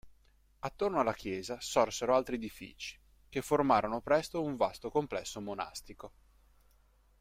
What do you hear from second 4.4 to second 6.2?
un vasto complesso monastico.